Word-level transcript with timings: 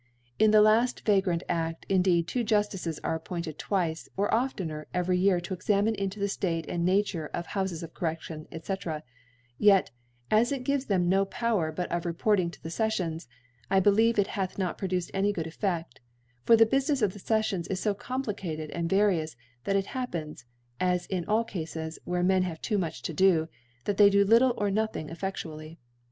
In 0.39 0.49
the 0.49 0.63
laft 0.63 1.01
Vagrant 1.01 1.43
A6k 1.47 1.77
indeed 1.87 2.27
two 2.27 2.43
Juftices 2.43 2.99
are 3.03 3.13
appointed 3.13 3.59
twice, 3.59 4.09
or 4.17 4.33
oftener, 4.33 4.87
every 4.95 5.19
Year 5.19 5.39
to 5.41 5.53
examine 5.53 5.93
into 5.93 6.19
the 6.19 6.27
State 6.27 6.65
and 6.67 6.83
Nature 6.83 7.27
of 7.35 7.45
Houfcs 7.45 7.83
of 7.83 7.93
Corredion, 7.93 8.47
&c.• 8.51 8.73
yet 9.59 9.91
as 10.31 10.51
it 10.51 10.63
gives 10.63 10.87
them 10.87 11.07
no 11.07 11.23
Power 11.25 11.71
but 11.71 11.87
of 11.91 12.07
reporting 12.07 12.49
to 12.49 12.63
the 12.63 12.69
Scflions, 12.69 13.27
I 13.69 13.79
believe 13.79 14.17
it 14.17 14.25
hath 14.33 14.57
not 14.57 14.79
produced 14.79 15.11
any 15.13 15.31
good 15.31 15.45
EfFcft: 15.45 15.99
For 16.45 16.55
the 16.55 16.65
Bufinefs 16.65 17.03
of 17.03 17.13
the 17.13 17.19
Sti 17.19 17.41
iions 17.41 17.69
is 17.69 17.83
fo 17.83 17.93
complicated 17.93 18.71
and 18.71 18.89
various, 18.89 19.35
that 19.65 19.75
it 19.75 19.85
happens, 19.85 20.45
as 20.79 21.05
in 21.05 21.25
all 21.25 21.43
Cafes 21.43 21.99
where 22.05 22.23
Men 22.23 22.41
have 22.41 22.59
too 22.59 22.79
much 22.79 23.03
to 23.03 23.13
do, 23.13 23.49
that 23.85 23.97
they 23.97 24.09
do 24.09 24.25
Jittle 24.25 24.55
or 24.57 24.71
no 24.71 24.87
thing 24.87 25.09
efFcftually. 25.09 25.77